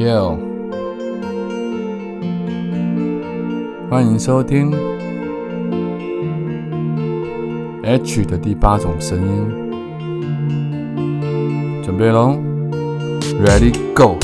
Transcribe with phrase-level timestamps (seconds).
[0.00, 0.38] Yo，
[3.90, 4.72] 欢迎收听
[7.82, 9.72] H 的第八种声音，
[11.84, 12.38] 准备喽
[13.44, 14.16] ，Ready Go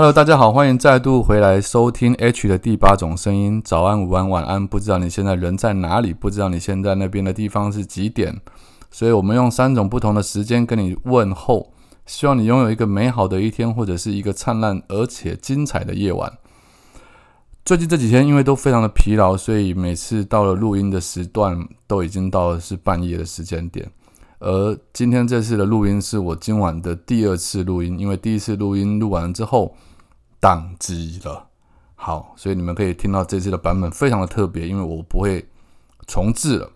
[0.00, 3.60] Hello，大家好，欢迎再度回来收听 H 的第八种声音。
[3.62, 6.14] 早安、午安、晚安，不知道你现在人在哪里？
[6.14, 8.40] 不知道你现在那边的地方是几点？
[8.90, 11.74] 所以我们用三种不同的时间跟你问候，
[12.06, 16.32] 希望你拥有一个美好的一天，或者是一个灿烂而且精彩的夜晚。
[17.66, 23.86] 最近这几天因为都非常的疲劳，所以每次到了录音的时段，都已经到了是半夜的时间点。
[24.38, 29.76] 而今天这次的录音是我今晚的第二次录音，因为第一次录音录完之后。
[30.40, 31.46] 宕机了，
[31.94, 35.46] 好，所以你们可以听到这次的版本非常的特别，因为我不会
[36.06, 36.70] 重置了，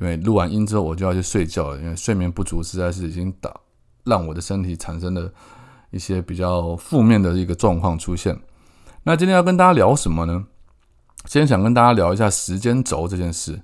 [0.00, 3.60] 因为录完音之后我就要去睡觉了，因为睡眠不足实在是已经导
[4.02, 5.32] 让我的身体产生了
[5.92, 8.36] 一些比较负面的一个状况出现。
[9.04, 10.46] 那今天要跟大家聊什么呢？
[11.26, 13.62] 今天想跟大家聊一下时间轴这件事，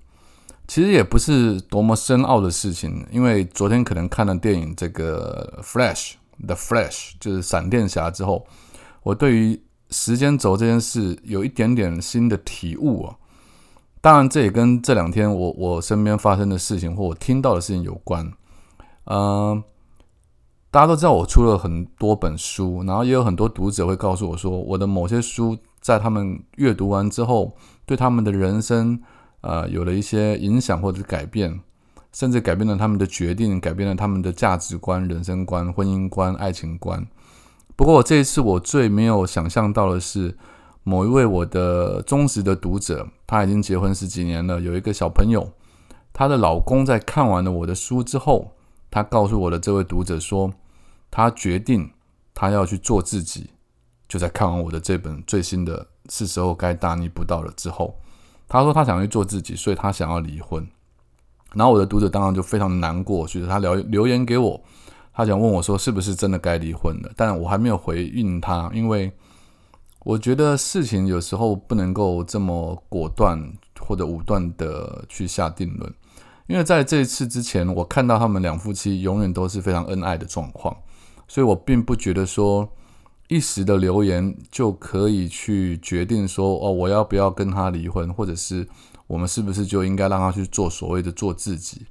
[0.69, 6.12] 其实也不是多么深奥的事情，因为昨天可能看了电影这个《Flash》
[6.47, 8.47] The Flash，就是闪电侠之后。
[9.07, 13.15] 我对于时间轴这件事有一点点新的体悟啊，
[14.01, 18.33] 当然这也跟这两天我我身边发生的事情或我听到的事情有关。
[19.05, 19.62] 嗯，
[20.73, 29.01] 大家都知道我出了很多本书，然后也有很多读者会告诉我说，我的某些书在他们阅读完之后，对他们的人生
[29.43, 31.61] 呃有了一些影响或者改变，
[32.12, 37.07] 甚至改变了他们的决定，改变了他们的价值观、人生观、婚姻观、爱情观。
[37.77, 40.36] 不过，这一次我最没有想象到的是，
[40.82, 45.53] 某一位我的忠实的读者，他已经结婚十几年了，有一个小朋友。
[46.12, 48.53] 她的老公在看完了我的书之后，
[48.91, 50.50] 他告诉我的这位读者说，
[51.10, 51.91] 他决定
[52.32, 53.50] 他要去做自己。
[54.09, 57.94] 就在看完我的这本最新的《是时候该大逆不道了》之后，
[58.48, 60.66] 他说他想去做自己，所以他想要离婚。
[61.53, 64.59] 然后我的读者当然就非常难过，所以他留留言给我。
[65.16, 69.10] 他想问我说：“是不是真的该离婚了？”但我还没有回应他，因为
[70.00, 73.50] 我觉得事情有时候不能够这么果断
[73.81, 75.91] 或者武断的去下定论。
[76.49, 80.77] 因为在这一次之前，我看到他们两夫妻永远都是非常恩爱的状况，
[81.27, 82.69] 所以我并不觉得说
[83.28, 88.69] 一时的留言就可以去决定说：“哦，我要不要跟他离婚，或者是
[89.06, 91.87] 我们是不是就应该让他去做所谓的做自己。”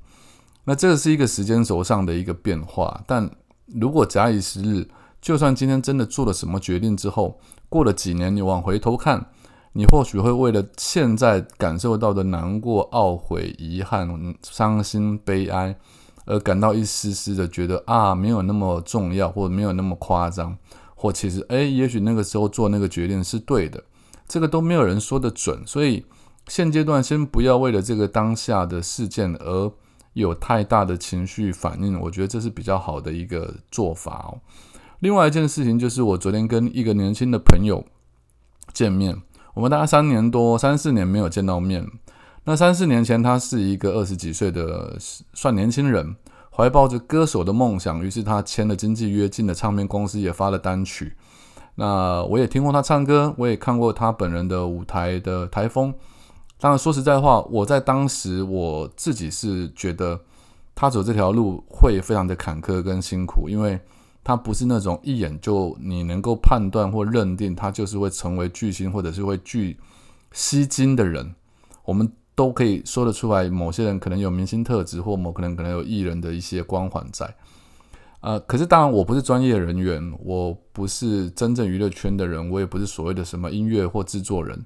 [0.66, 3.30] 那这个是一个时间轴上的一个变化，但
[3.68, 4.88] 如果假以时日，
[5.22, 7.40] 就算今天真的做了什么决定之后，
[7.70, 9.28] 过了几年，你往回头看，
[9.74, 15.76] 你或许会为了现在感受到的难过、懊悔、遗憾、伤心、悲哀，
[16.26, 20.58] 而感到一丝丝的觉得啊，没有那么重要，或没有那么夸张，
[20.96, 23.84] 或其实诶，也许那个时候做那个决定是对的，
[24.28, 26.06] 这个都没有人说得准，所以
[26.48, 29.72] 现阶段先不要为了这个当下的事件而。
[30.16, 34.40] 有太大的情绪反应，我觉得这是比较好的一个做法哦。
[35.00, 37.86] 另外一件事情就是，我昨天跟一个年轻的朋友
[38.74, 39.22] 见面，
[39.54, 41.86] 我们大概三年多、三四年没有见到面。
[42.46, 44.98] 那三四年前，他是一个二十几岁的
[45.34, 46.16] 算年轻人，
[46.50, 51.14] 怀抱着歌手的梦想，于是他签了经纪约，进了唱片公司，也发了单曲。
[51.76, 55.94] 那我也听过他唱歌，我也看过他本人的舞台的台风。
[56.58, 60.20] 当然，说实在话，我在当时我自己是觉得
[60.74, 63.80] 他走这条路会非常的坎坷跟辛苦，因为
[64.24, 69.78] 他不是那种一眼就你能够判断或认定他就是会成为巨星或者是会巨
[70.32, 71.36] 吸金的人。
[71.84, 77.36] 我们都可以说得出来，某些人可能有明星特质，或某可能可能有艺人的一些光环在。
[78.22, 84.66] 呃，可是当然，我不是专业人员，我不是真正娱乐圈的人，我也不是所谓的什么音乐或制作人。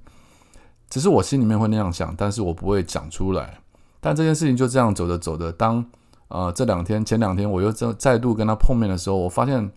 [0.89, 3.59] 只是我心里面会那样想，但是我不会讲出来。
[3.99, 5.85] 但这件事情就这样走着走着，当
[6.29, 9.71] 呃这两天前两天我又再再度跟他碰面的时候，我发现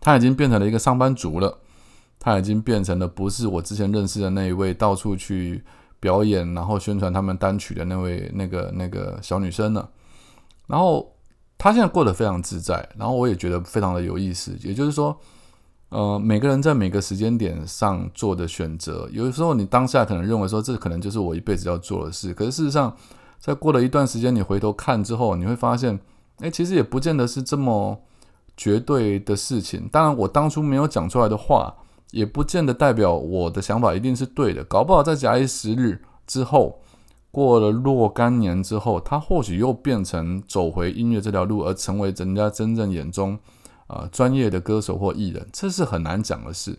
[0.00, 1.58] 他已经变成了一个上班族了，
[2.20, 5.62] 他已经变成了不是我之前认识的那一位到处去
[5.98, 9.88] 表演然后宣传他们单曲的那位那个那个小女生了。
[10.66, 11.12] 然后
[11.58, 14.56] 他现在过得非常自在，然后我也觉得非常的有意思。
[14.60, 15.18] 也就是说。
[15.92, 22.96] 呃，每个人在每个时间点上做的选择，有的时候你当下可能认为说这可能就是我一辈子要做的事，可是事实上，
[23.38, 26.00] 在过了一段时间，你回头看之后，你会发现，
[26.38, 28.00] 哎，其实也不见得是这么
[28.56, 29.86] 绝对的事情。
[29.92, 31.74] 当然，我当初没有讲出来的话，
[32.10, 34.64] 也不见得代表我的想法一定是对的。
[34.64, 36.80] 搞不好在假以时日之后，
[37.30, 43.38] 过了若干年之后，他或许又变成走回音乐这条路，而成为人家真正眼中
[43.92, 46.78] 啊专业的歌手或艺人，这是很难讲的事。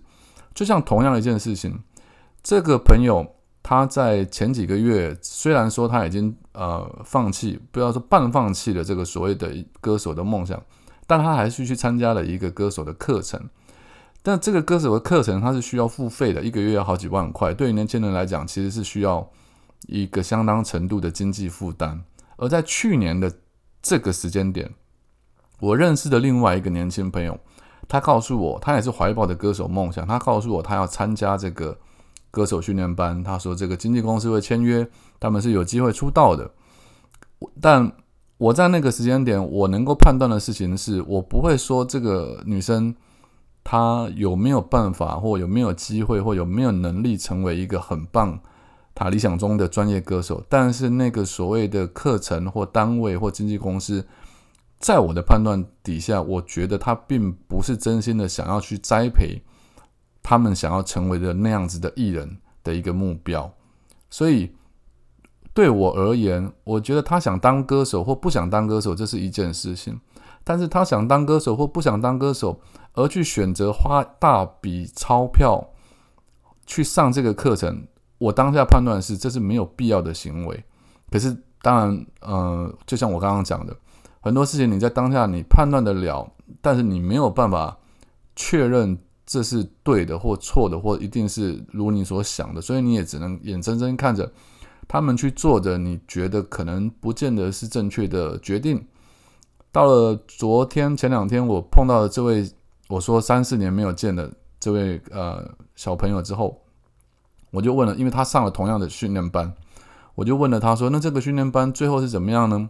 [0.53, 1.79] 就像同样一件事情，
[2.41, 10.61] 这个朋友他在前几个月，虽然说他已经呃放弃，不要说半放弃了这个所谓的歌手的梦想，
[11.07, 13.39] 但他还是去参加了一个歌手的课程。
[14.21, 19.29] 但这个歌手的课程他是需要付费的，一个月要好几万块，对于年轻人来讲，其实是需要
[19.87, 22.03] 一个相当程度的经济负担。
[22.37, 23.31] 而在去年的
[23.81, 24.71] 这个时间点，
[25.63, 27.39] 我认识的另外一个年轻朋友。
[27.87, 30.05] 他告诉我，他也是怀抱的歌手梦想。
[30.05, 31.77] 他告诉我，他要参加这个
[32.31, 33.23] 歌手训练班。
[33.23, 34.85] 他说，这个经纪公司会签约，
[35.21, 36.49] 他们是有机会出道的。
[37.61, 37.89] 但
[38.37, 42.93] 我在那个时间点，我能够判断的事情是，我不会说这个女生
[43.63, 48.39] 她有没有办法，或有没有机会，或有没有能力成为一个很棒、
[48.95, 50.43] 她理想中的专业歌手。
[50.49, 54.05] 但是那个所谓的课程或单位或经纪公司。
[54.79, 59.41] 在我的判断底下，我觉得他并不是真心的想要去栽培
[60.21, 63.53] 他们想要成为的那样子的艺人的一个目标，
[64.09, 64.53] 所以
[65.53, 69.99] 对我而言，我觉得他想当歌手或不想当歌手，这是一件事情。
[70.43, 72.59] 但是他想当歌手或不想当歌手，
[72.93, 75.69] 而去选择花大笔钞票
[76.65, 77.87] 去上这个课程，
[78.17, 80.63] 我当下判断是这是没有必要的行为。
[81.09, 83.73] 可是当然，呃，就像我刚刚讲的。
[84.23, 86.31] 很多事情你在当下你判断得了，
[86.61, 87.77] 但是你没有办法
[88.37, 94.31] 确认这是对的或错的，或一定是如你所想的，所以你也只能眼睁睁看着
[94.87, 98.81] 他们去做着你觉得可能不见得是正确的决定。
[99.73, 102.49] 到了昨天前两天，我碰到了这位
[102.87, 106.61] 我说三四年没有见的这位呃小朋友之后，
[107.51, 109.53] 我就问了，因为他上了同样的训练班，
[110.15, 112.69] 我就问了他说：“那这个训练班最后是怎么样呢？”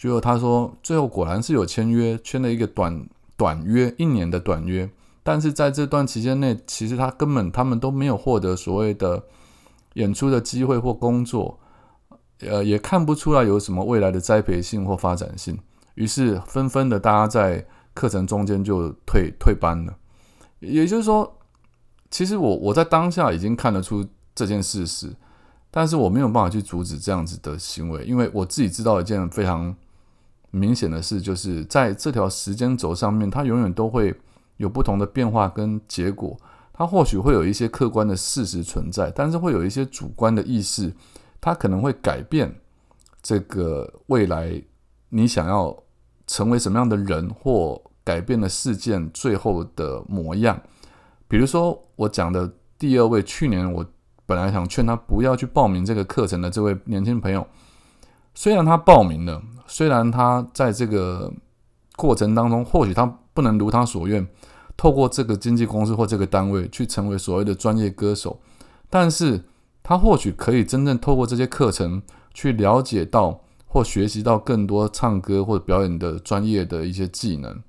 [0.00, 3.06] 最后他说，最后果然是有签约，签了一个短
[3.36, 4.88] 短约，一年的短约。
[5.22, 9.22] 但是在这段期间内，其实他根本他们都没有获得所谓的
[9.92, 11.60] 演出的机会或工作，
[12.38, 15.58] 呃，也看不出来有什么未来的栽培性或发展性。
[15.96, 19.94] 于是纷纷的，大家在课程中间就退退班了。
[20.60, 21.30] 也就是说，
[22.10, 24.02] 其实我我在当下已经看得出
[24.34, 25.14] 这件事实，
[25.70, 29.76] 但是我没有办法去阻止这样子的行为，因为我自己知道一件非常。
[30.50, 34.14] 明显的是，就是在这条时间轴上面，它永远都会
[34.56, 36.36] 有不同的变化跟结果。
[36.72, 40.92] 它或许会有一些客观的事实存在，但是会有一些主观的意识，
[41.40, 42.52] 它可能会改变
[43.22, 44.60] 这个未来
[45.10, 45.76] 你想要
[46.26, 50.60] 成为什么样的人，或改变了事件最后的模样。
[51.28, 53.86] 比如说，我讲的第二位，去年我
[54.26, 57.46] 本来想劝他不要去报名这个课程的这位年轻朋友，
[58.34, 59.40] 虽然他报名了。
[59.72, 61.32] 虽然他在这个
[61.96, 64.26] 过程当中，或许他不能如他所愿，
[64.76, 68.40] 透过这个经纪公司或这个单位去成为所谓的专业歌手，
[68.90, 69.44] 但是
[69.80, 72.02] 他或许可以真正透过这些课程
[72.34, 77.62] 去了解到或学习到更多唱歌或者表演的专业的一些技能，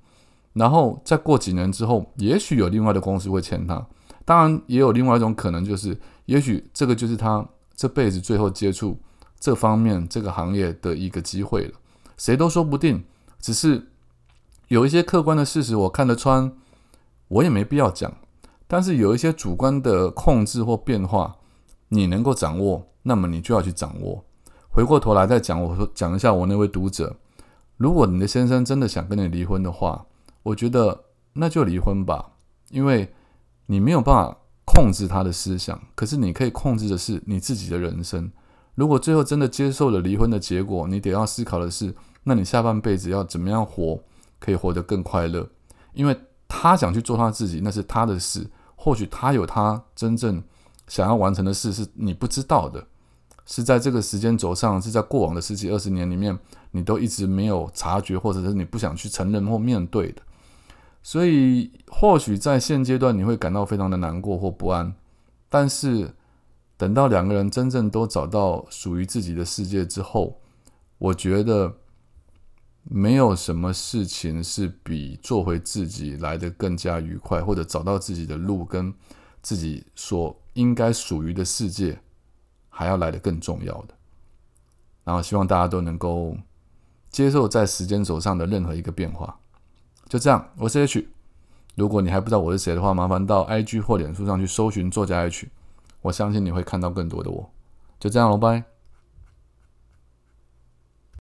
[0.54, 3.86] 然后再过几年之后，也许有另外的公司会签他。
[4.24, 8.98] 当然，也有另外一种可能，就是也许这个就是他这辈子最后接触
[9.38, 11.74] 这方面这个行业的一个机会了。
[12.16, 13.04] 谁都说不定，
[13.40, 13.88] 只是
[14.68, 16.52] 有一些客观的事实我看得穿，
[17.28, 18.12] 我也没必要讲。
[18.66, 21.36] 但是有一些主观的控制或变化，
[21.88, 24.24] 你能够掌握，那么你就要去掌握。
[24.70, 27.16] 回过头来再讲，我说讲一下我那位读者，
[27.76, 30.06] 如果你的先生真的想跟你离婚的话，
[30.42, 31.04] 我觉得
[31.34, 32.32] 那就离婚吧，
[32.70, 33.12] 因为
[33.66, 38.30] 你没有办法控制他的思想，可是你可以控制的是你自己的人生。
[38.74, 41.94] 如果最后真的接受了离婚的结果，你得要思考的是。
[42.24, 44.00] 那你下半辈子要怎么样活，
[44.38, 45.48] 可以活得更快乐？
[45.92, 48.48] 因为他想去做他自己，那是他的事。
[48.76, 50.42] 或许他有他真正
[50.86, 52.86] 想要完成的事，是你不知道的，
[53.44, 56.38] 是在这个时间轴上，是在过往的十几二十年里面，
[56.70, 60.22] 你都一直没有察觉，或者是你不想去承认或面对的。
[61.02, 64.94] 所以，或许在现阶段你会感到非常的难过或不安，
[65.48, 66.14] 但是
[66.82, 70.40] 等到两个人真正都找到属于自己的世界之后，
[70.98, 71.76] 我觉得。
[72.90, 78.92] 没有什么事情是比做回自己来的更加愉快，或者找到自己的路跟
[79.40, 82.00] 自己所应该属于的世界
[82.68, 83.94] 还要来的更重要的。
[85.04, 86.36] 然后希望大家都能够
[87.08, 89.38] 接受在时间轴上的任何一个变化。
[90.08, 91.06] 就这样，我是 H。
[91.76, 95.48] 如果你还不知道我是谁的话，麻烦到 IG 或脸书上去搜寻作家 H，
[96.02, 97.50] 我相信你会看到更多的我。
[97.98, 98.71] 就这样喽，拜。